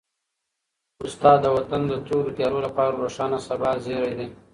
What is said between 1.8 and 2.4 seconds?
د تورو